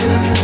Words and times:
Yeah. 0.00 0.37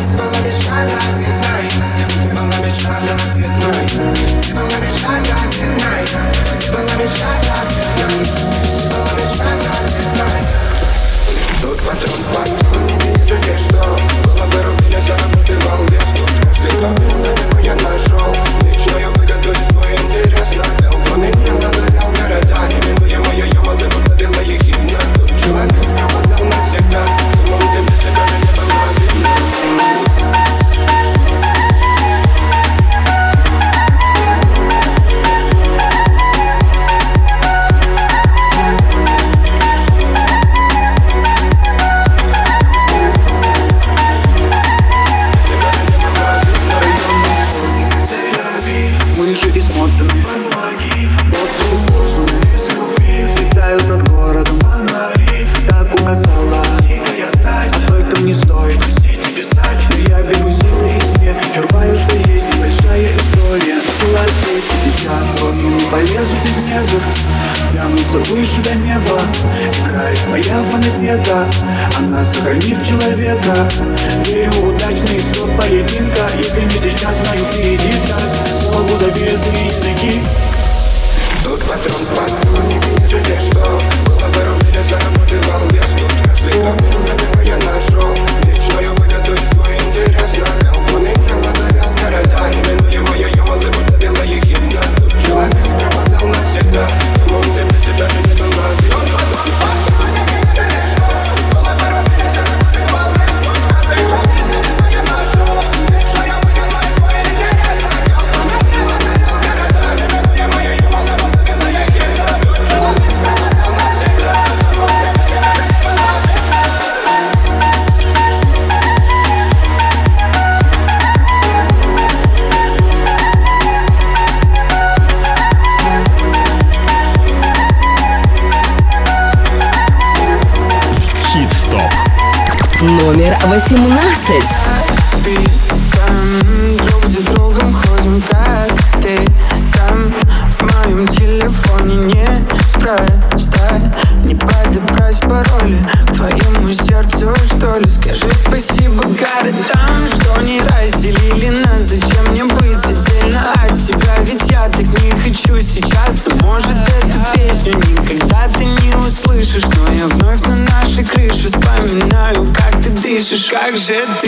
как 163.54 163.76
же 163.76 164.04
ты 164.20 164.23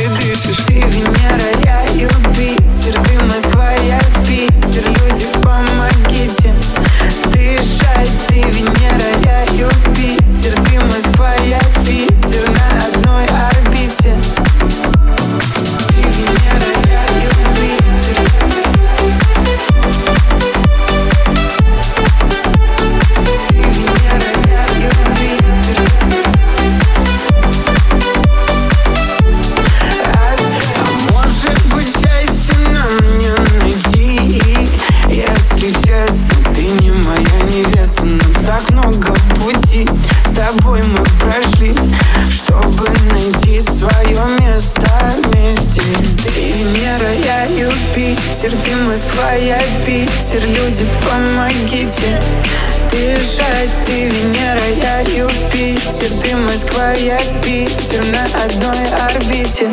ветер 55.97 56.11
Ты 56.21 56.37
Москва, 56.37 56.93
я 56.93 57.19
Питер 57.43 58.05
На 58.13 58.25
одной 58.45 58.87
орбите. 59.09 59.69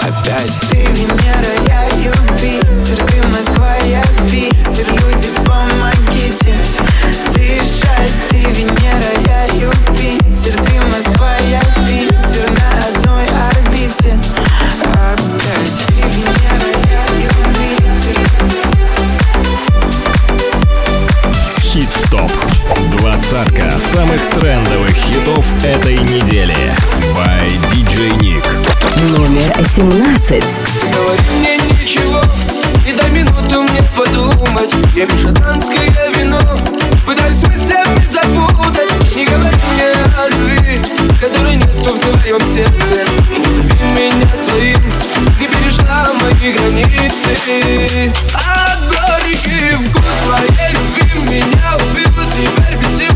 Опять. 0.00 0.58
Ты 0.70 0.78
Венера, 0.78 1.54
я 1.68 1.84
Юпитер. 1.98 3.06
Ты 3.06 3.26
Москва, 3.28 3.76
я 3.86 4.02
Питер. 4.28 4.86
Люди, 4.88 5.28
помогите. 5.46 6.56
Дышать 7.34 8.12
Ты 8.30 8.38
Венера, 8.38 9.12
я 9.26 9.44
Юпитер. 9.54 10.60
Ты 10.64 10.80
Москва, 10.86 11.36
я 11.50 11.60
Питер 11.86 12.50
На 12.50 12.86
одной 12.88 13.26
орбите. 13.50 14.18
Двадцатка 23.32 23.70
самых 23.94 24.20
трендовых 24.28 24.90
хитов 24.90 25.64
этой 25.64 25.96
недели. 25.96 26.54
By 27.16 27.48
DJ 27.72 28.10
Nick. 28.18 28.44
Номер 29.10 29.54
17. 29.74 30.44
Говори 30.92 31.22
мне 31.38 31.56
ничего, 31.56 32.20
и 32.86 32.92
до 32.92 33.08
минуты 33.08 33.58
мне 33.58 33.82
подумать. 33.96 34.74
Я 34.94 35.06
пишу 35.06 35.32
танское 35.32 35.88
вино, 36.14 36.38
пытаюсь 37.06 37.42
мыслями 37.48 38.06
запутать. 38.06 39.16
Не 39.16 39.24
говори 39.24 39.56
мне 39.72 39.92
о 40.18 40.28
любви, 40.28 40.80
которой 41.18 41.56
нету 41.56 41.96
в 41.96 42.00
твоем 42.00 42.40
сердце. 42.42 43.06
Не 43.30 43.46
зови 43.46 43.78
меня 43.94 44.28
своим, 44.36 44.76
ты 45.38 45.48
перешла 45.48 46.06
мои 46.20 46.52
границы. 46.52 48.12
А 48.34 48.74
От 48.74 48.88
горечи 48.88 49.74
вкус 49.88 50.04
твоей 50.22 50.72
любви 50.72 51.40
меня 51.40 51.76
убил, 51.76 52.12
теперь 52.34 52.76
бесил. 52.76 53.11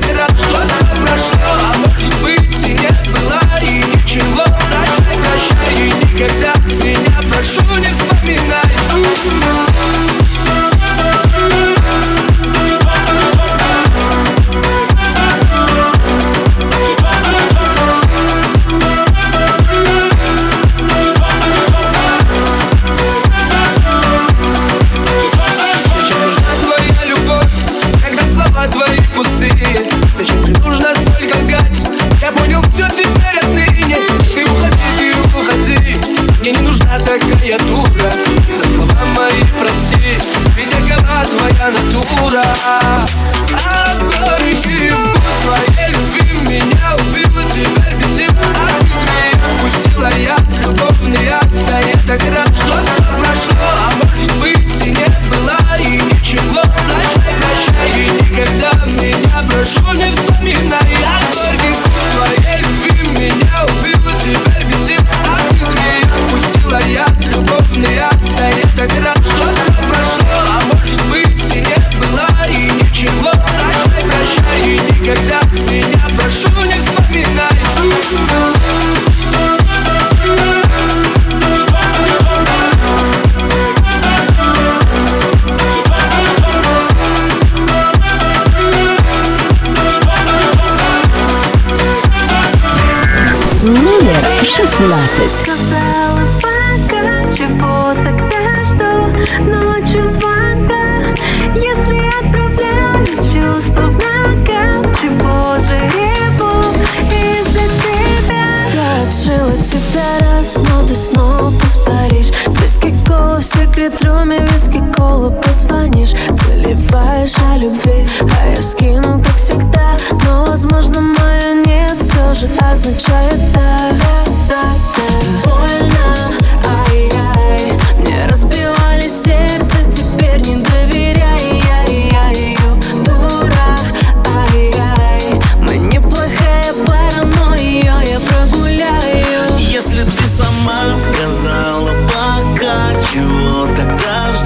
как 0.00 0.18
раз, 0.18 0.30
что 0.30 0.66
все 0.66 0.96
прошло 0.96 1.38
А 1.44 1.78
может 1.78 2.20
быть 2.20 2.68
и 2.68 2.72
не 2.72 2.90
было 3.12 3.40
и 3.62 3.84
ничего 3.84 4.44
Прощай, 4.44 5.16
прощай 5.18 5.74
и 5.74 5.92
никогда 5.92 6.54
меня 6.84 7.16
прошу 7.28 7.62
не 7.78 7.92
вспоминай. 7.92 9.73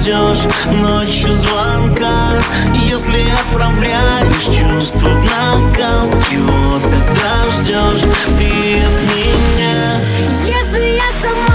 ждешь 0.09 0.47
ночью 0.65 1.33
звонка 1.33 2.31
Если 2.87 3.29
отправляешь 3.29 4.45
чувства 4.45 5.07
в 5.07 5.23
нокаут 5.23 6.25
Чего 6.29 6.79
тогда 6.79 7.43
ждешь 7.53 8.01
ты 8.37 8.81
от 8.81 8.97
меня? 9.15 9.99
Если 10.47 10.95
я 10.95 11.11
сама 11.21 11.48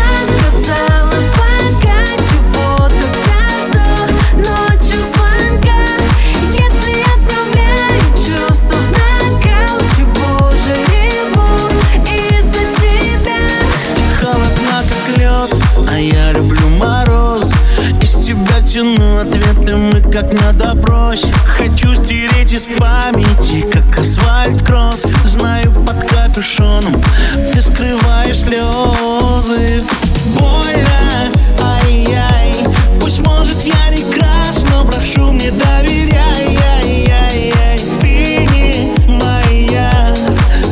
как 20.15 20.33
на 20.33 20.53
допросе. 20.53 21.27
Хочу 21.45 21.93
стереть 21.97 22.53
из 22.53 22.67
памяти, 22.79 23.67
как 23.73 23.99
асфальт 23.99 24.65
кросс. 24.65 25.03
Знаю 25.25 25.73
под 25.73 26.09
капюшоном 26.09 27.03
ты 27.53 27.61
скрываешь 27.61 28.43
слезы. 28.43 29.83
Больно, 30.39 31.33
ай-яй 31.61 32.55
Пусть 33.01 33.27
может 33.27 33.61
я 33.63 33.91
не 33.91 34.03
краш, 34.13 34.63
но 34.71 34.85
прошу 34.85 35.33
мне 35.33 35.51
доверяй 35.51 36.59
ай 36.63 37.81
Ты 38.01 38.47
не 38.53 38.95
моя 39.09 40.15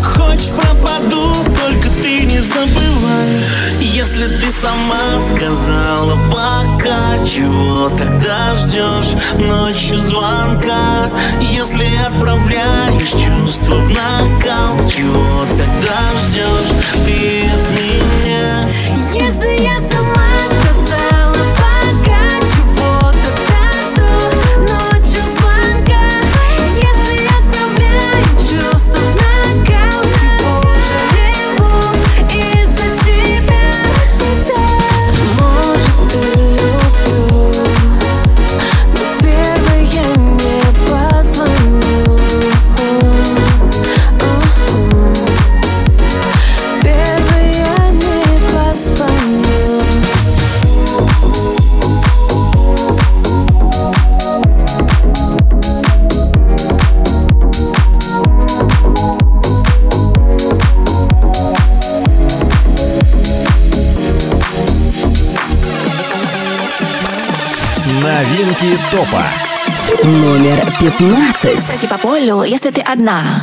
Хочешь 0.04 0.50
пропаду, 0.50 1.34
только 1.60 1.88
ты 2.00 2.26
не 2.26 2.40
забывай 2.40 3.71
если 3.92 4.26
ты 4.26 4.50
сама 4.50 5.22
сказала 5.22 6.16
пока 6.30 7.24
Чего 7.26 7.90
тогда 7.90 8.56
ждешь? 8.56 9.12
Ночью 9.38 9.98
звонка 9.98 11.10
Если 11.40 11.88
отправляешь 11.96 13.10
чувства 13.10 13.74
в 13.74 13.88
накал 13.90 14.88
Чего 14.88 15.44
тогда 15.50 16.10
ждешь? 16.20 16.72
Ты 17.04 17.42
от 17.44 17.64
меня 17.78 18.68
Если 19.14 19.62
я 19.62 19.80
сама 19.80 20.01
Топа. 68.90 69.22
Номер 70.02 70.56
15. 70.80 71.58
Кстати, 71.60 71.86
по 71.86 71.98
полю, 71.98 72.42
если 72.42 72.70
ты 72.70 72.80
одна. 72.80 73.42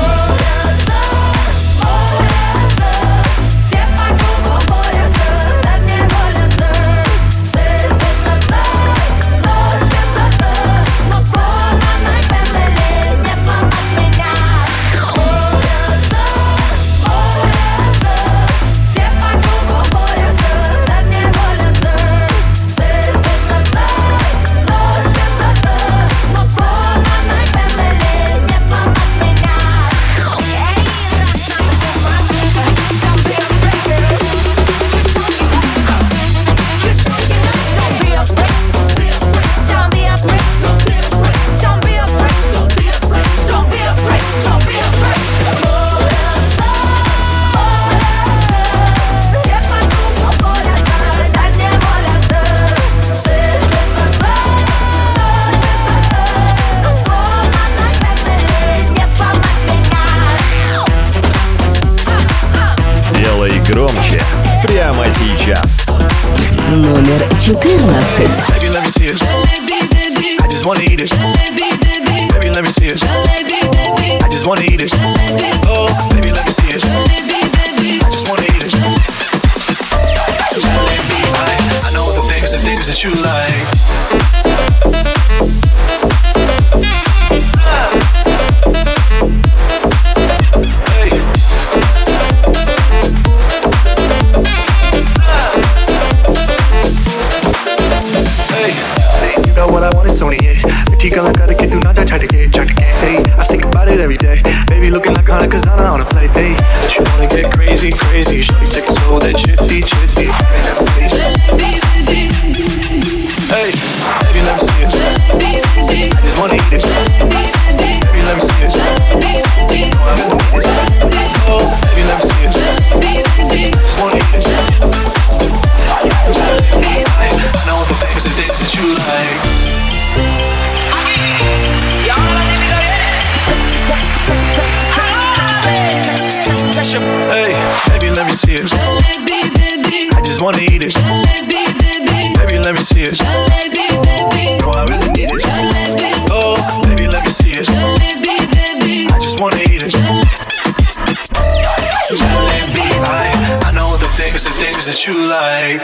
like 155.31 155.79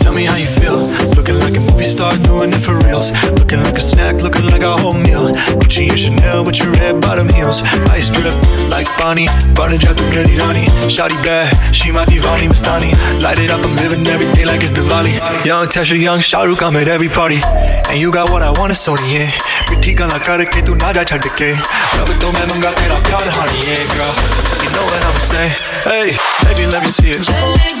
Tell 0.00 0.14
me 0.14 0.24
how 0.24 0.36
you 0.36 0.46
feel. 0.46 0.78
Looking 1.16 1.38
like 1.40 1.56
a 1.58 1.62
movie 1.68 1.84
star 1.84 2.12
doing 2.28 2.52
it 2.56 2.62
for 2.66 2.78
reals. 2.86 3.12
Looking 3.38 3.62
like 3.62 3.76
a 3.76 3.80
snack, 3.80 4.22
looking 4.22 4.46
like 4.46 4.62
a 4.62 4.74
whole 4.80 4.94
meal. 4.94 5.26
Gucci 5.60 5.88
and 5.90 5.98
Chanel 5.98 6.44
with 6.44 6.58
your 6.60 6.72
red 6.80 7.00
bottom 7.00 7.28
heels. 7.28 7.62
Ice 7.96 8.08
drip 8.08 8.34
like 8.70 8.88
Bonnie. 8.98 9.28
Burning 9.58 9.80
ja 9.80 9.92
tu 9.92 10.04
kehdi 10.14 10.38
rani 10.40 10.64
Shawty 10.96 11.18
bad, 11.26 11.52
she 11.74 11.92
my 11.92 12.04
divani 12.06 12.48
Mastani. 12.52 12.90
Light 13.22 13.38
it 13.38 13.50
up, 13.50 13.64
I'm 13.66 13.74
living 13.76 14.06
every 14.06 14.30
day 14.32 14.44
like 14.44 14.62
it's 14.62 14.72
Diwali. 14.78 15.14
Young 15.44 15.66
Tesha, 15.66 16.00
young 16.00 16.20
Shahrukh, 16.20 16.62
I'm 16.62 16.76
at 16.76 16.88
every 16.88 17.08
party. 17.08 17.40
And 17.88 18.00
you 18.00 18.12
got 18.12 18.30
what 18.30 18.42
I 18.42 18.50
want, 18.58 18.72
it's 18.72 18.86
only 18.88 19.12
yeah 19.16 19.30
ਮਿੱਠੀ 19.70 19.92
ਗਾਲਾਂ 19.94 20.18
ਕਰਕੇ 20.26 20.60
ਤੂੰ 20.66 20.76
ਨਾ 20.76 20.92
ਜਾ 20.92 21.02
ਛੱਡ 21.10 21.26
ਕੇ 21.36 21.50
ਰੱਬ 21.52 22.12
ਤੋਂ 22.20 22.32
ਮੈਂ 22.32 22.46
ਮੰਗਾ 22.46 22.70
ਤੇਰਾ 22.78 22.98
ਪਿਆਰ 23.08 23.28
ਹਾਣੀਏ 23.36 23.74
girl. 23.96 24.14
You 24.62 24.70
know 24.76 24.86
what 24.92 25.04
I'ma 25.08 25.20
say, 25.26 25.48
hey 25.88 26.06
baby 26.44 26.70
let 26.72 26.82
me 26.86 26.94
see 27.00 27.12
it. 27.18 27.77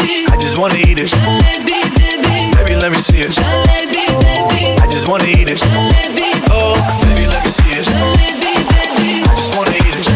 I 0.00 0.36
just 0.38 0.56
wanna 0.58 0.76
eat 0.76 1.00
it. 1.00 1.10
Baby. 1.10 2.54
Baby, 2.54 2.76
let 2.76 2.92
me 2.92 2.98
see 2.98 3.18
it. 3.20 3.34
I 3.38 4.86
just 4.90 5.08
wanna 5.08 5.24
eat 5.24 5.48
it. 5.50 5.60
Oh, 6.50 6.74
baby 7.02 7.26
let 7.26 7.42
me 7.44 7.50
see 7.50 7.72
it. 7.78 7.88
I 7.88 9.34
just 9.36 9.56
wanna 9.56 9.74
eat 9.74 9.96
it. 9.98 10.06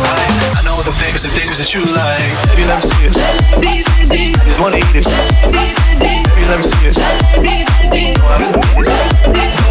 I, 0.00 0.54
I 0.54 0.62
know 0.64 0.78
the 0.82 0.92
things, 1.02 1.22
the 1.22 1.28
things 1.34 1.58
that 1.58 1.74
you 1.74 1.82
like. 1.90 2.30
Baby 2.54 2.64
let 2.70 2.78
me 2.78 2.86
see 2.90 3.06
it. 3.06 3.16
I 3.18 4.44
just 4.44 4.60
wanna 4.60 4.78
eat 4.78 4.94
it. 4.94 5.06
Baby. 5.50 6.22
Let 6.46 6.58
me 6.58 6.64
see 6.64 6.88
it. 6.88 6.96
No, 6.98 7.04
I 7.06 7.38
really 7.42 7.66
need 7.90 8.18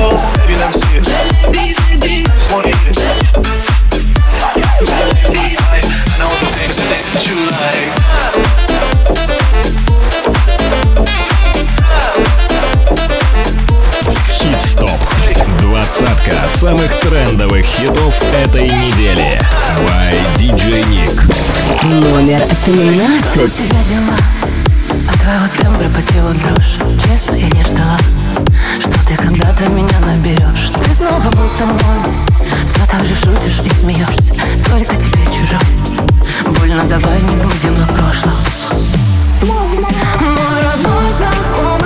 Oh, 0.02 0.15
baby 0.47 0.56
let 0.60 0.67
me 0.71 0.80
see 0.80 0.97
it. 0.97 1.08
I 1.08 1.56
just 2.36 2.52
wanna 2.52 2.69
eat 2.69 2.88
it. 2.88 2.99
I, 4.80 5.84
I 5.84 5.88
самых 16.60 16.93
трендовых 16.99 17.65
хитов 17.65 18.13
этой 18.34 18.69
недели. 18.69 19.39
By 19.88 20.13
DJ 20.36 20.84
Nick. 20.89 21.34
Номер 21.86 22.41
13. 22.65 23.55
тебя 23.55 23.77
дела. 23.88 25.10
От 25.10 25.21
твоего 25.21 25.47
тембра 25.58 25.89
по 25.95 26.01
телу 26.12 26.34
дрожь. 26.34 26.77
Честно, 27.08 27.36
я 27.36 27.47
не 27.47 27.63
ждала 27.63 27.97
Что 28.77 28.91
ты 29.08 29.15
когда-то 29.15 29.69
меня 29.69 29.99
наберешь 30.05 30.71
Ты 30.84 30.93
снова 30.93 31.29
будто 31.29 31.65
мой. 31.65 32.13
Все 32.67 32.86
так 32.91 33.05
же 33.05 33.15
шутишь 33.15 33.62
и 33.63 33.73
смеешься 33.73 34.36
Только 34.69 34.97
теперь 34.97 35.27
чужой 35.27 36.18
Больно, 36.46 36.84
давай 36.84 37.22
не 37.22 37.36
будем 37.36 37.74
о 37.82 37.88
прошлом. 37.94 38.34
Мой 39.42 39.86
родной 40.62 41.10
знакомый, 41.18 41.79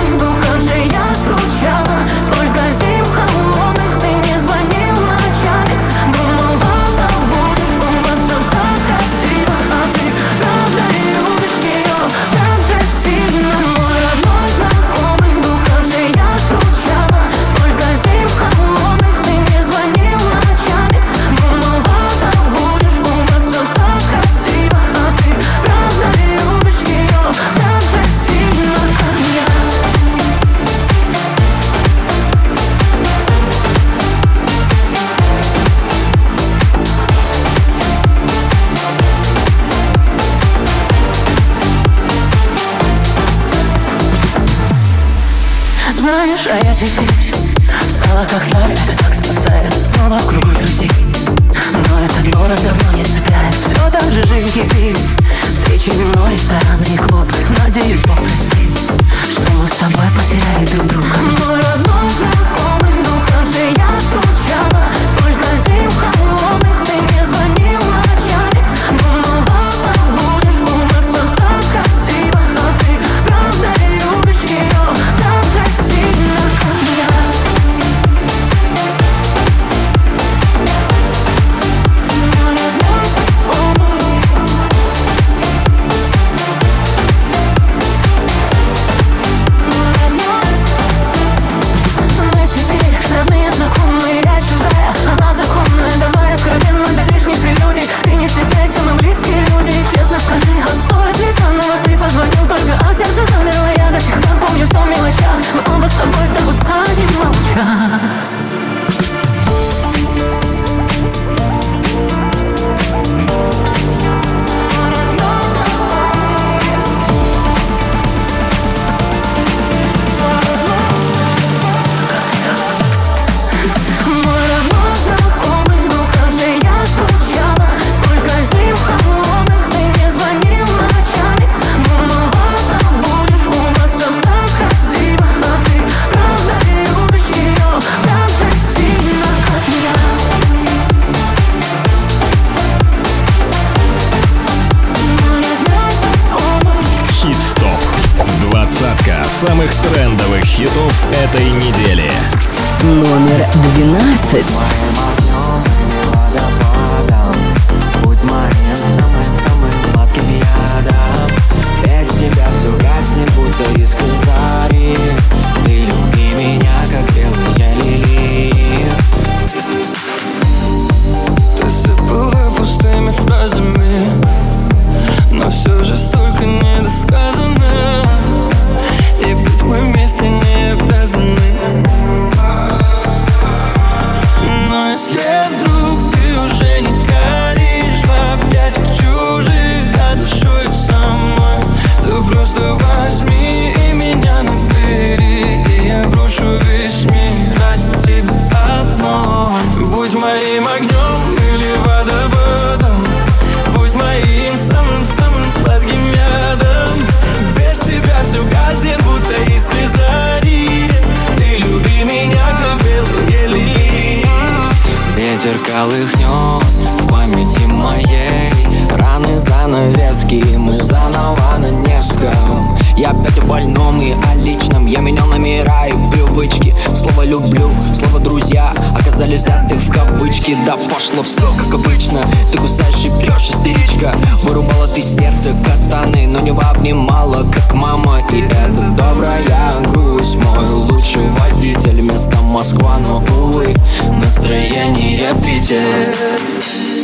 больном 223.54 224.00
и 224.00 224.10
о 224.10 224.34
личном. 224.34 224.86
Я 224.86 224.98
менял 224.98 225.28
номера 225.28 225.86
и 225.86 225.92
привычки. 226.10 226.74
Слово 226.92 227.24
«люблю», 227.24 227.70
слово 227.94 228.18
«друзья» 228.18 228.74
Оказались 228.98 229.42
взяты 229.42 229.76
в 229.76 229.92
кавычки. 229.92 230.56
Да 230.66 230.76
пошло 230.76 231.22
все 231.22 231.46
как 231.56 231.74
обычно. 231.74 232.18
Ты 232.50 232.58
кусаешь 232.58 233.04
и 233.04 233.10
пьешь 233.20 233.50
истеричка. 233.50 234.12
Вырубала 234.42 234.88
ты 234.88 235.02
сердце 235.02 235.54
катаны 235.64 236.26
Но 236.26 236.40
не 236.40 236.50
обнимала, 236.50 237.46
как 237.48 237.74
мама. 237.74 238.22
И 238.32 238.40
это 238.40 238.92
добрая 238.98 239.72
грусть. 239.92 240.34
Мой 240.34 240.68
лучший 240.68 241.22
водитель 241.38 242.00
Место 242.00 242.36
Москва, 242.42 242.98
но 243.06 243.22
увы 243.38 243.72
Настроение 244.20 245.32
Питер. 245.44 247.03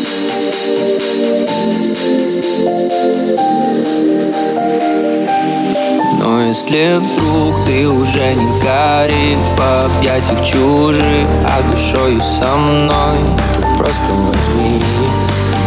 Если 6.51 6.97
вдруг 6.97 7.65
ты 7.65 7.89
уже 7.89 8.35
не 8.35 8.61
горишь 8.61 9.53
в 9.57 9.85
объятиях 9.85 10.45
чужих 10.45 11.29
А 11.47 11.63
душою 11.63 12.21
со 12.21 12.57
мной, 12.57 13.19
то 13.55 13.61
просто 13.79 14.11
возьми 14.11 14.83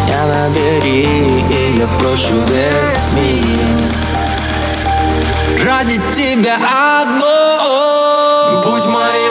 Меня 0.05 0.25
набери, 0.27 1.05
и 1.49 1.77
я 1.79 1.87
прошу, 1.99 2.35
верь 2.49 2.99
Ради 5.65 6.01
тебя 6.11 6.57
одно 7.01 8.63
Будь 8.65 8.85
моей 8.85 9.22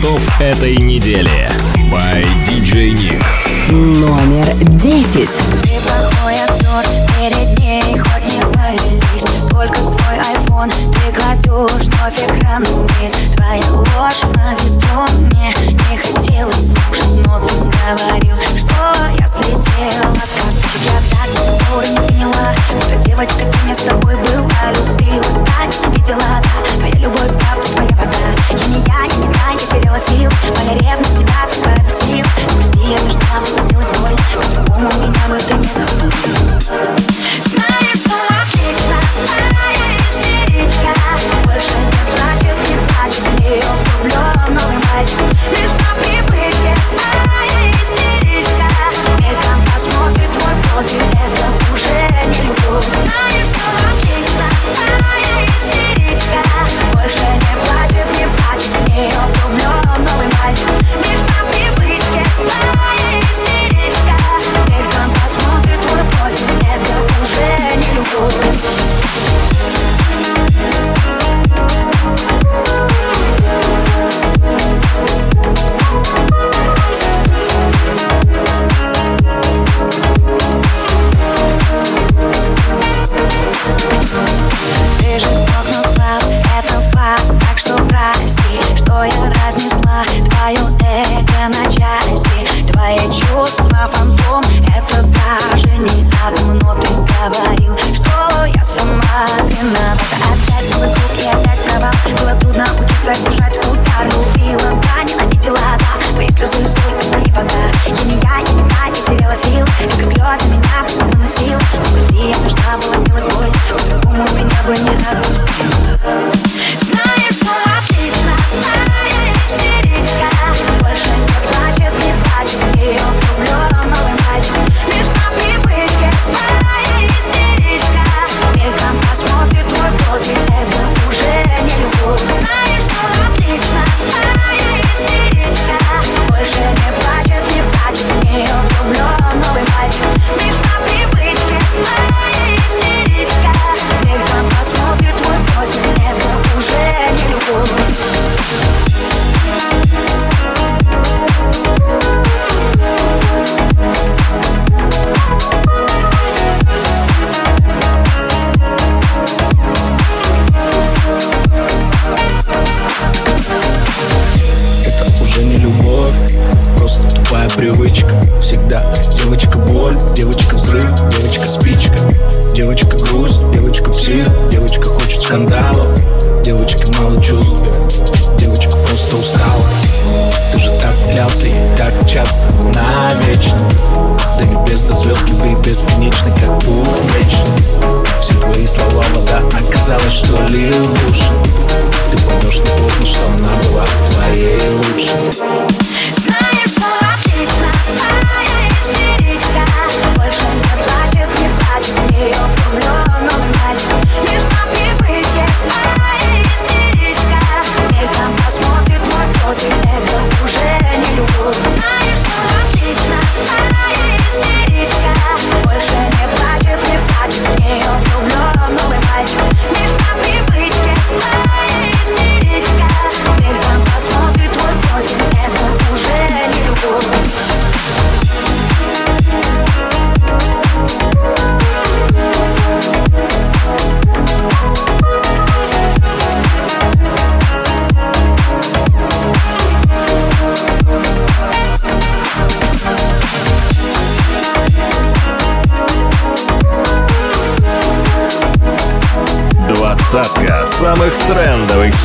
хитов 0.00 0.40
этой 0.40 0.76
недели. 0.76 1.48
By 1.90 2.24
DJ 2.46 2.92
Nick. 2.92 3.22
Номер 3.70 4.46
10. 4.78 5.59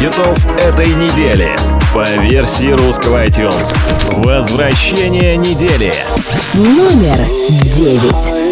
хитов 0.06 0.38
этой 0.58 0.94
недели 0.94 1.50
по 1.94 2.04
версии 2.22 2.72
русского 2.72 3.26
iTunes. 3.26 3.74
Возвращение 4.24 5.36
недели. 5.36 5.91
Номер 6.54 7.18
девять. 7.76 8.45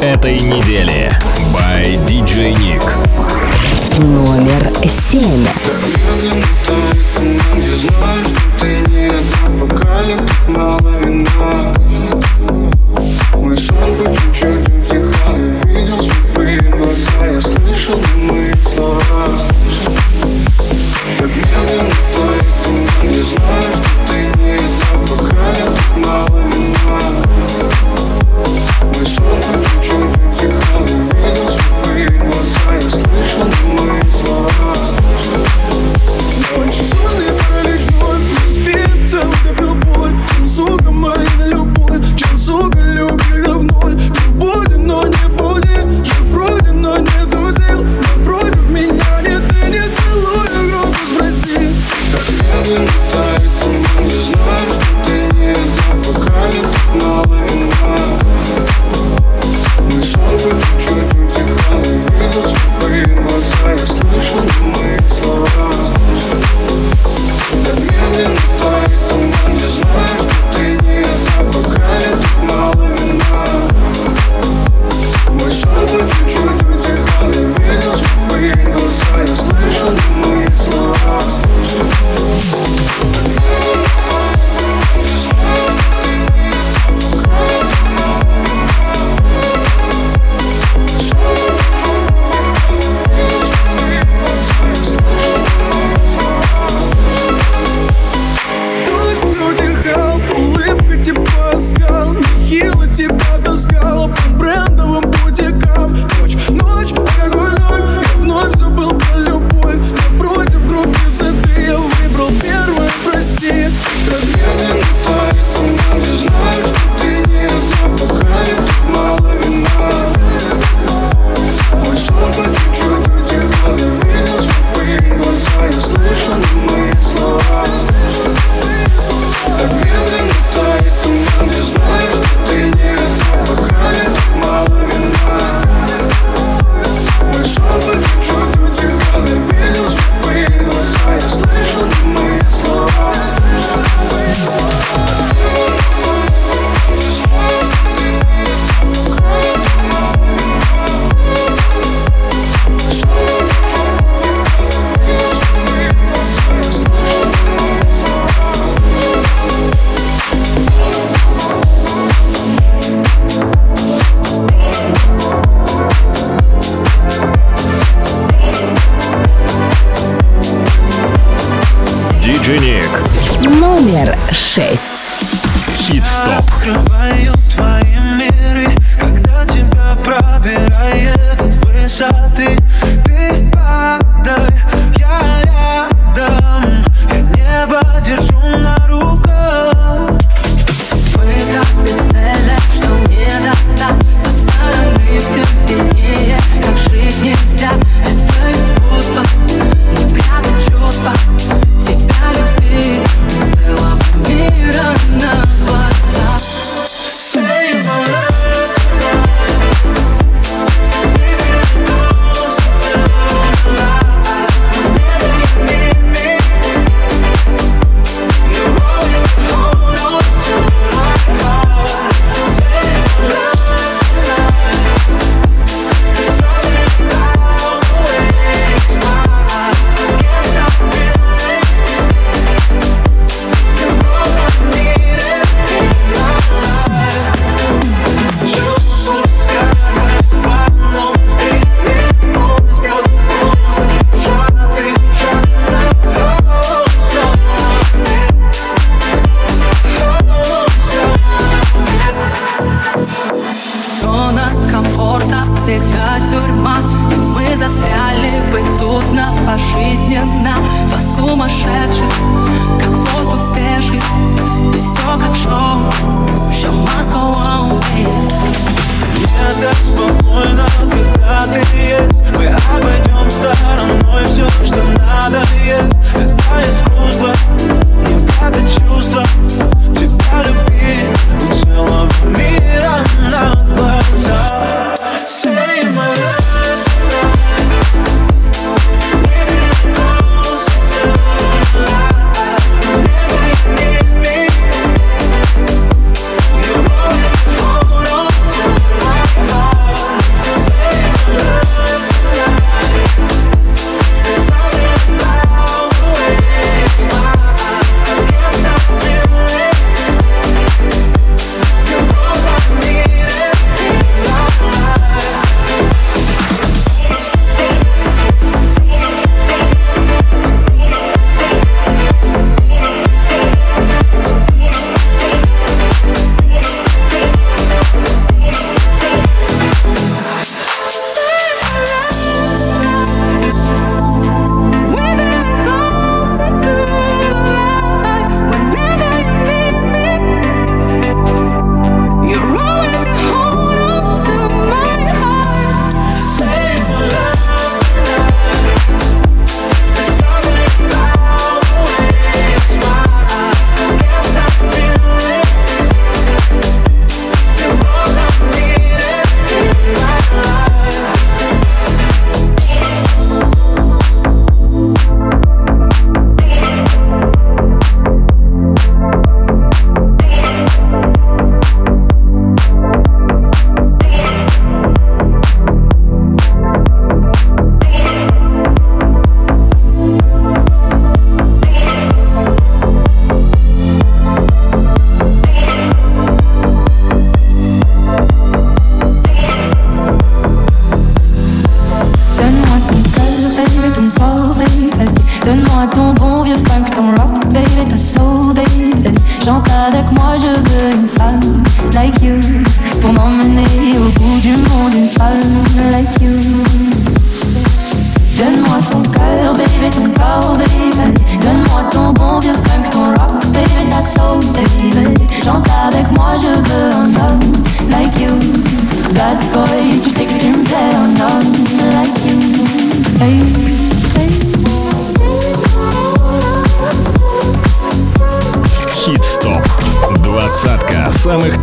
Этой 0.00 0.38
недели. 0.38 1.05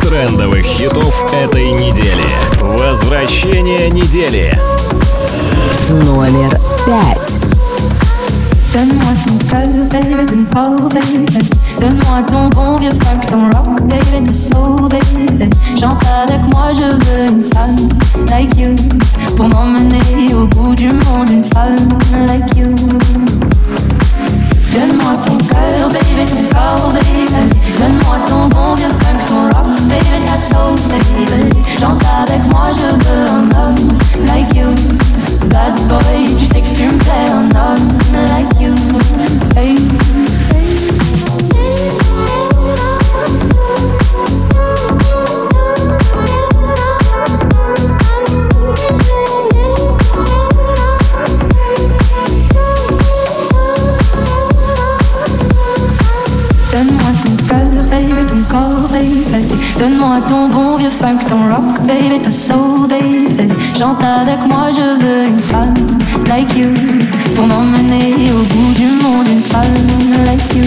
трендовых 0.07 0.65
хитов 0.65 1.13
этой 1.33 1.71
недели. 1.71 2.25
Возвращение 2.61 3.89
недели. 3.89 4.51
Номер 5.89 6.51
пять. 6.85 7.33
Donne-moi 8.73 9.13
ton 9.25 9.37
cœur, 9.49 9.67
baby, 9.91 10.25
ton 10.25 10.43
peau, 10.45 10.89
baby 10.89 11.25
Donne-moi 11.79 12.23
ton 12.27 12.49
bon 12.49 12.75
vieux 12.77 12.89
fuck, 12.89 13.23
ton 13.27 13.43
rock, 13.51 13.83
baby, 13.83 14.25
tes 14.25 14.33
soul, 14.33 14.89
baby 14.89 15.49
Chante 15.79 16.03
avec 16.23 16.41
moi, 16.51 16.71
je 16.73 16.81
veux 16.81 17.27
une 17.29 17.43
femme 17.43 17.87
like 18.31 18.57
you 18.57 18.73
Pour 19.37 19.47
m'emmener 19.47 20.33
au 20.33 20.47
bout 20.47 20.73
du 20.73 20.87
monde, 20.87 21.29
une 21.29 21.43
femme 21.43 21.87
like 22.25 22.55
you 22.57 22.73
Donne-moi 24.73 25.13
ton 25.23 25.37
cœur, 25.37 25.89
baby, 25.89 26.25
ton 26.31 26.57
corps, 26.57 26.93
baby 26.93 27.49
Donne-moi 27.77 28.15
ton 28.27 28.47
bon 28.47 28.73
vieux 28.73 28.87
fuck, 28.87 29.25
ton 29.27 29.43
rock 29.43 29.52
so 30.53 30.75
flexible. 30.87 31.49
J'entre 31.79 32.05
avec 32.21 32.41
moi, 32.51 32.67
je 32.77 32.89
veux 33.05 33.25
un 33.27 33.45
homme 33.57 33.87
like 34.27 34.55
you. 34.55 34.69
Bad 35.49 35.75
boy, 35.87 36.35
tu 36.37 36.45
sais 36.45 36.61
que 36.61 36.75
tu 36.75 36.85
me 36.85 36.97
plais, 36.97 37.27
un 37.29 37.49
homme 37.59 37.87
like 38.29 38.61
you. 38.61 38.73
Hey. 39.55 40.32
Donne-moi 59.83 60.21
ton 60.29 60.47
bon 60.47 60.77
vieux 60.77 60.89
funk, 60.89 61.17
ton 61.27 61.41
rock, 61.53 61.81
baby, 61.85 62.17
ta 62.17 62.31
soul, 62.31 62.87
baby. 62.87 63.53
Chante 63.77 64.01
avec 64.01 64.39
moi, 64.47 64.69
je 64.71 65.03
veux 65.03 65.27
une 65.27 65.41
femme 65.41 65.73
like 66.25 66.55
you. 66.55 66.69
Pour 67.35 67.47
m'emmener 67.47 68.31
au 68.31 68.43
bout 68.43 68.73
du 68.75 68.85
monde, 68.85 69.27
une 69.27 69.43
femme 69.43 69.61
like 70.25 70.55
you. 70.55 70.63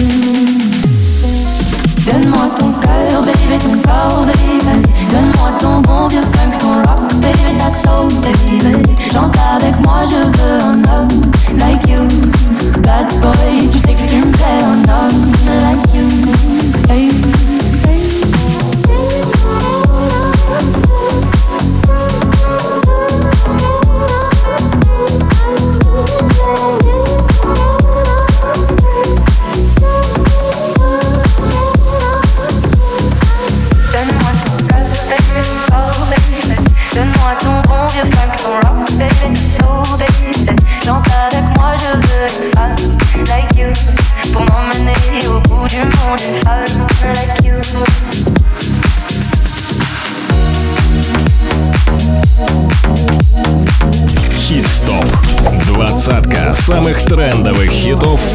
Donne-moi 2.05 2.45
ton 2.59 2.71
cœur, 2.73 3.23
baby, 3.23 3.57
ton 3.57 3.89
corps, 3.89 4.23
baby. 4.27 4.83
Donne-moi 5.09 5.49
ton 5.61 5.81
bon 5.81 6.07
vieux 6.09 6.21
funk, 6.21 6.55
ton 6.59 6.73
rock, 6.73 7.11
baby, 7.15 7.57
ta 7.57 7.71
soul, 7.71 8.13
baby. 8.21 8.83
Chante 9.11 9.35
avec 9.55 9.83
moi, 9.83 10.01
je 10.05 10.17
veux 10.37 10.61
un 10.61 10.77
homme 10.93 11.57
like 11.57 11.89
you. 11.89 12.07
Bad 12.83 13.11
boy, 13.19 13.67
tu 13.71 13.79
sais 13.79 13.95
que 13.95 14.07
tu 14.07 14.17
me 14.17 14.31
plais, 14.31 14.61
un 14.61 14.77
homme 14.93 15.31
like 15.59 15.95
you. 15.95 17.36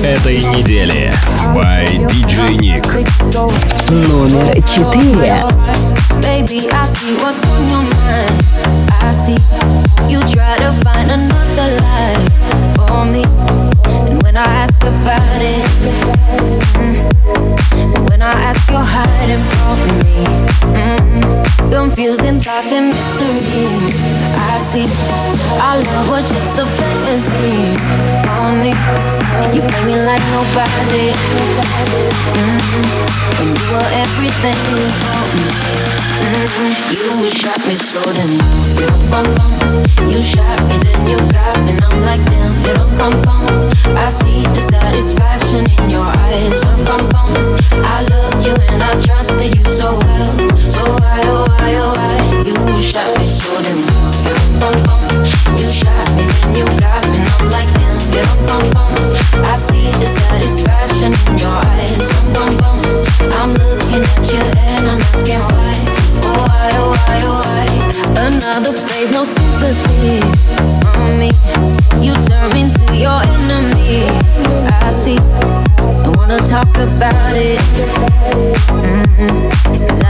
Этой 0.05 0.39
недели. 0.39 0.92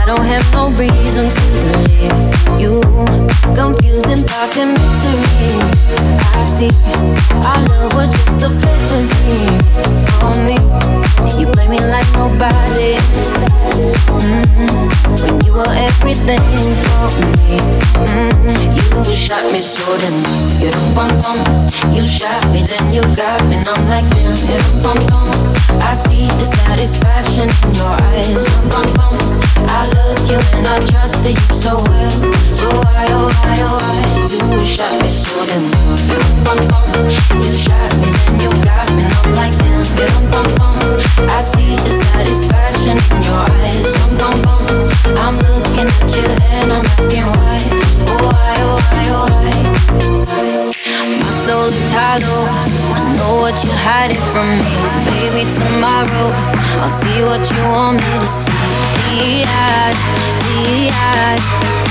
I 0.03 0.05
don't 0.05 0.25
have 0.25 0.43
no 0.51 0.67
reason 0.75 1.31
to 1.31 1.43
believe 1.63 2.59
you. 2.59 2.83
Confusing 3.55 4.27
thoughts 4.27 4.57
and 4.59 4.75
mystery. 4.75 5.63
I 6.35 6.43
see, 6.43 6.67
our 7.47 7.63
love 7.71 7.95
was 7.95 8.11
just 8.11 8.43
a 8.43 8.49
fantasy. 8.51 9.47
On 10.19 10.43
me 10.43 10.59
You 11.39 11.47
play 11.55 11.69
me 11.69 11.79
like 11.79 12.03
nobody. 12.19 12.99
Mm-mm. 14.19 14.91
When 15.23 15.39
you 15.45 15.53
were 15.53 15.71
everything 15.71 16.43
for 16.83 17.07
me. 17.47 17.63
Mm-mm. 18.03 19.07
You 19.07 19.13
shot 19.15 19.49
me 19.53 19.59
so 19.61 19.87
then 20.03 20.19
you 20.59 20.69
don't 20.69 20.93
bum 20.93 21.15
bum. 21.23 21.39
You 21.95 22.05
shot 22.05 22.43
me 22.51 22.67
then 22.67 22.93
you 22.93 23.03
got 23.15 23.39
me 23.47 23.55
and 23.55 23.69
I'm 23.69 23.79
like 23.87 24.03
damn 24.11 24.35
you 24.51 24.59
don't 24.83 25.23
I 25.79 25.95
see 25.95 26.27
the 26.27 26.43
satisfaction 26.43 27.47
in 27.47 27.75
your 27.75 27.95
eyes 28.11 29.42
I 29.69 29.87
loved 29.95 30.27
you 30.29 30.39
and 30.57 30.67
I 30.67 30.79
trusted 30.85 31.37
you 31.37 31.55
so 31.55 31.83
well. 31.87 32.11
So 32.51 32.67
why 32.69 33.05
oh 33.09 33.27
why 33.41 33.57
oh 33.61 33.77
why 33.79 34.55
You 34.57 34.65
shot 34.65 35.01
me 35.01 35.07
so 35.09 35.45
then 35.45 35.63
you 37.43 37.51
shot 37.57 37.91
me 37.99 38.07
then 38.11 38.39
you 38.41 38.51
got 38.63 38.87
me 38.95 39.03
I'm 39.03 39.35
like 39.35 39.55
damn 39.59 39.83
I 41.29 41.41
see 41.41 41.75
the 41.75 41.91
satisfaction 41.91 42.97
in 43.15 43.23
your 43.23 43.43
eyes. 43.61 43.93
I'm 45.19 45.35
looking 45.37 45.87
at 45.87 46.15
you 46.15 46.27
and 46.51 46.71
I'm 46.71 46.85
asking 46.85 47.25
why. 47.25 47.59
Oh 48.07 48.29
why 48.31 48.55
oh 48.59 48.77
why 48.91 49.05
oh 49.09 49.25
why 50.25 50.62
My 51.23 51.31
soul 51.45 51.67
is 51.71 51.91
hollow 51.95 52.43
I 52.99 53.01
know 53.17 53.33
what 53.41 53.55
you're 53.63 53.79
hiding 53.87 54.23
from 54.31 54.47
me. 54.59 54.75
Baby 55.07 55.43
tomorrow 55.55 56.27
I'll 56.83 56.89
see 56.89 57.23
what 57.23 57.49
you 57.51 57.61
want 57.63 57.97
me 58.03 58.13
to 58.19 58.27
see. 58.27 58.51
Be-eyed, 59.07 59.95
be-eyed 60.43 61.39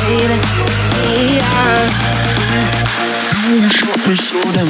Baby, 0.04 0.36
be-eyed 0.92 3.01
you 3.53 3.68
shot 3.68 3.98
me 4.57 4.64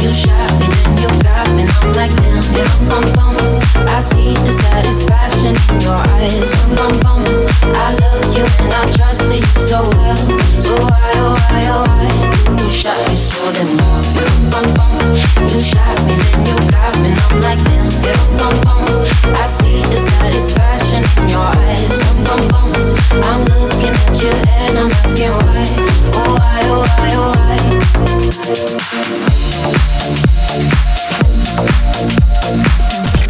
You 0.00 0.12
me 0.56 0.66
you 1.02 1.08
got 1.20 1.48
me 1.52 1.64
I'm 1.76 1.92
like 1.92 2.14
I 3.92 4.00
see 4.00 4.32
the 4.32 4.50
satisfaction 4.50 5.54
in 5.74 5.80
your 5.82 6.00
eyes. 6.16 6.50
I 7.76 7.94
loved 8.00 8.34
you 8.36 8.44
and 8.64 8.72
I 8.72 8.90
trusted 8.92 9.44
you 9.44 9.60
so 9.60 9.82
well 9.82 10.16
So 10.58 10.76
why 10.80 11.12
why 11.20 11.68
why 11.84 12.08
You 12.64 12.70
shot 12.70 12.96
me 13.68 13.76
You 15.50 15.60
me 16.06 16.14
you 16.48 16.56
got 16.70 16.96
me 17.02 17.12
I'm 17.12 17.40
like 17.42 17.60
I 19.36 19.46
see 19.46 19.82
the 19.92 19.98
satisfaction 20.08 21.04
in 21.22 21.28
your 21.28 21.44
eyes 21.44 22.00
I'm 23.22 23.44
looking 23.44 23.92
at 23.92 24.22
you 24.22 24.30
and 24.30 24.78
I'm 24.78 24.90
asking 24.90 25.30
why. 25.30 25.66
Oh 26.16 26.34
why 26.38 26.60
oh 26.64 26.80
why 26.80 26.93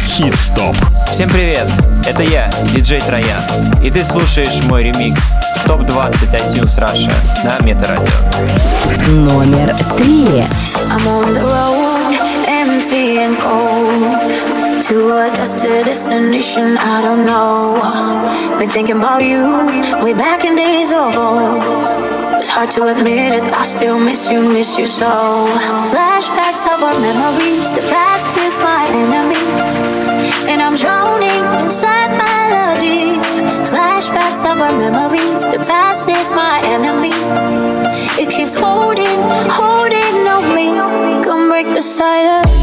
Хит-стоп. 0.07 0.75
Всем 1.11 1.29
привет, 1.29 1.69
это 2.05 2.23
я, 2.23 2.49
диджей 2.73 3.01
Троян, 3.01 3.41
и 3.83 3.89
ты 3.89 4.05
слушаешь 4.05 4.63
мой 4.63 4.83
ремикс 4.83 5.33
ТОП-20 5.65 6.31
iTunes 6.31 6.79
Russia 6.79 7.13
на 7.43 7.57
Метарадио. 7.65 8.05
Номер 9.07 9.75
три. 9.97 10.45
I'm 10.89 11.07
on 11.07 11.33
the 11.33 11.41
road, 11.41 11.84
empty 12.65 13.17
and 13.19 13.37
cold. 13.37 14.81
To 14.87 14.97
a 15.17 15.29
destined 15.33 15.85
destination, 15.85 16.77
I 16.77 17.01
don't 17.01 17.25
know. 17.25 17.79
Been 18.59 18.69
thinking 18.69 18.97
about 18.97 19.23
you, 19.23 19.43
way 20.03 20.13
back 20.13 20.45
in 20.45 20.55
days 20.55 20.91
of 20.91 21.17
old. 21.17 21.61
It's 22.39 22.49
hard 22.49 22.71
to 22.71 22.87
admit 22.87 23.33
it, 23.33 23.43
I 23.53 23.63
still 23.63 23.99
miss 23.99 24.29
you, 24.29 24.41
miss 24.41 24.77
you 24.77 24.85
so. 24.85 25.11
Flashbacks 25.91 26.65
of 26.73 26.83
our 26.83 26.97
memories, 26.99 27.71
the 27.73 27.81
past 27.89 28.37
is 28.37 28.59
my 28.59 28.83
enemy. 29.03 29.45
And 30.51 30.61
I'm 30.61 30.75
drowning 30.75 31.45
inside 31.63 32.11
melody. 32.17 33.17
Flashbacks 33.71 34.41
of 34.49 34.61
our 34.61 34.77
memories, 34.77 35.43
the 35.43 35.63
past 35.67 36.07
is 36.09 36.31
my 36.33 36.61
enemy. 36.65 37.13
It 38.21 38.29
keeps 38.29 38.55
holding, 38.55 39.19
holding 39.49 40.27
on 40.27 40.53
me. 40.55 40.69
Come 41.23 41.49
break 41.49 41.67
the 41.73 41.81
silence. 41.81 42.55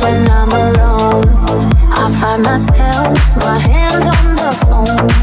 when 0.00 0.30
I'm 0.30 0.50
alone, 0.50 1.24
I 1.90 2.10
find 2.20 2.42
myself, 2.42 3.36
my 3.36 3.58
hand 3.58 4.04
on 4.04 4.34
the 4.36 4.52
phone. 4.66 5.17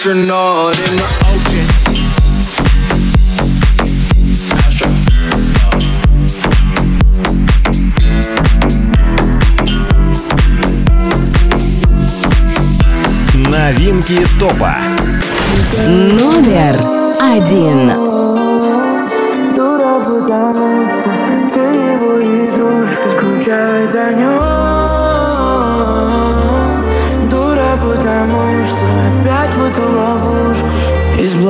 astronaut 0.00 0.78
in 0.78 0.96
the 0.96 1.04
ocean. 1.28 1.66
Новинки 13.50 14.26
топа. 14.38 14.74
Номер 15.86 16.76
один. 17.20 18.09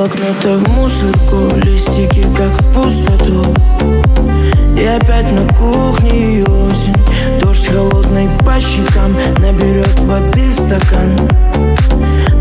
Блокнота 0.01 0.57
в 0.57 0.67
мусорку 0.77 1.55
Листики 1.63 2.25
как 2.35 2.51
в 2.59 2.73
пустоту. 2.73 3.45
И 4.75 4.83
опять 4.83 5.31
на 5.31 5.47
кухне 5.53 6.43
осень. 6.43 6.95
Дождь 7.39 7.67
холодный 7.67 8.27
по 8.39 8.59
щекам 8.59 9.15
Наберет 9.37 9.99
воды 9.99 10.49
в 10.49 10.59
стакан. 10.59 11.29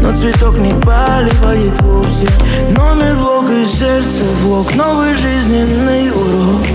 Но 0.00 0.16
цветок 0.16 0.58
не 0.58 0.70
поливает 0.70 1.78
вовсе. 1.82 2.28
Номер 2.70 3.16
блок 3.16 3.50
и 3.50 3.66
сердце 3.66 4.24
влог 4.42 4.74
Новый 4.74 5.14
жизненный 5.14 6.10
урок. 6.10 6.66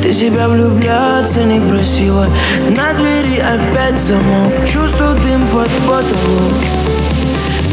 Ты 0.00 0.14
себя 0.14 0.48
влюбляться 0.48 1.44
не 1.44 1.60
просила. 1.60 2.26
На 2.74 2.94
двери 2.94 3.38
опять 3.38 4.00
замок. 4.00 4.52
Чувствую 4.66 5.14
дым 5.16 5.46
под 5.48 5.68
потолок 5.86 6.73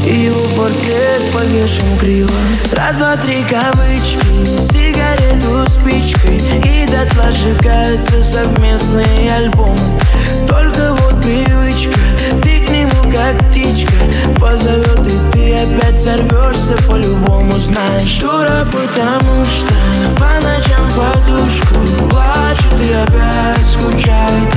и 0.06 0.26
его 0.26 0.42
портрет 0.58 1.22
повешен 1.34 1.98
криво. 1.98 2.32
Раз, 2.74 2.98
два, 2.98 3.16
три 3.18 3.44
кавычки 3.44 4.18
Сигарету 4.60 5.70
спичкой 5.70 6.38
И 6.38 6.88
дотла 6.88 7.32
сжигаются 7.32 8.24
совместные 8.24 9.32
альбомы. 9.32 9.80
Только 10.48 10.94
вот 10.94 11.22
привычка 11.22 12.00
Ты 12.42 12.66
к 12.66 12.70
нему 12.70 13.12
как 13.12 13.38
птичка. 13.50 13.94
Позовет 14.40 15.08
и 15.08 15.32
ты 15.32 15.56
опять 15.56 16.00
сорвешься 16.00 16.76
По-любому 16.88 17.52
знаешь. 17.54 18.18
Дура, 18.18 18.66
потому 18.66 19.46
что 19.46 19.74
По 20.18 20.40
ночам 20.42 20.90
подушку 20.96 21.76
Плачет 22.10 22.82
и 22.82 22.94
опять 22.94 23.70
скучает 23.70 24.51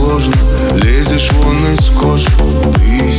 сложно. 0.00 0.34
Лезешь 0.82 1.30
вон 1.32 1.66
из 1.72 1.90
кожи. 1.90 2.28
Ты 2.74 3.12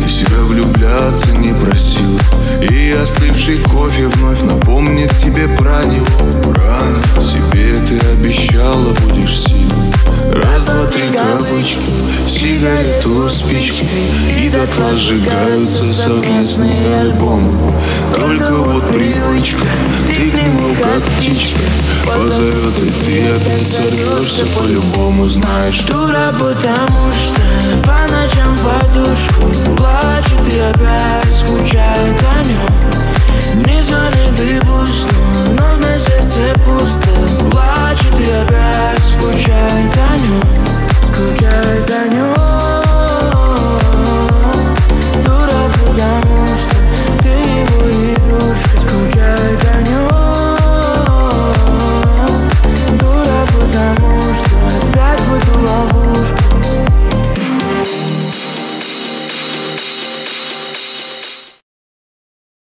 ты 0.00 0.08
себя 0.08 0.38
влюбляться 0.42 1.36
не 1.36 1.48
просила. 1.48 2.20
И 2.60 2.92
остывший 2.92 3.58
кофе 3.62 4.08
вновь 4.08 4.42
напомнит 4.42 5.10
тебе 5.18 5.48
про 5.48 5.84
него. 5.84 6.06
Про 6.42 6.80
него. 6.86 7.20
Себе 7.20 7.76
ты 7.78 7.98
обещала, 8.12 8.92
будешь 8.92 9.42
сильной. 9.42 9.92
Раз, 10.32 10.64
два, 10.64 10.86
три 10.86 11.08
кавычки 11.12 11.78
Сигарету 12.26 13.30
спичкой. 13.30 13.88
И 14.38 14.48
дотла 14.48 14.94
сжигаются 14.94 15.84
совместные 15.84 17.00
альбомы. 17.00 17.72
Только 18.14 18.52
вот 18.52 18.88
привычка 18.88 19.66
поймал, 20.46 20.74
как 20.80 21.02
птичка. 21.16 21.60
Позовет, 22.04 22.78
и 22.78 22.90
ты 23.04 23.28
опять 23.30 23.68
сорвешься 23.68 24.46
По-любому 24.56 25.26
знаешь, 25.26 25.82
дура, 25.82 26.32
потому 26.32 27.12
что 27.12 27.40
По 27.82 28.06
ночам 28.12 28.56
подушку 28.58 29.74
плачет 29.76 30.54
и 30.54 30.58
опять 30.60 31.36
скучает 31.36 32.22
о 32.32 32.44
нем 32.44 33.64
Не 33.66 33.82
звонит 33.82 34.40
и 34.40 34.60
пусто, 34.64 35.14
но 35.58 35.76
на 35.76 35.98
сердце 35.98 36.54
пусто. 36.64 37.50
Плачет 37.50 38.20
и 38.20 38.30
опять 38.30 39.02
скучает 39.12 39.96
о 39.96 40.16
нем 40.16 40.42
Скучает 41.02 41.90
о 41.90 42.08
нем 42.14 42.85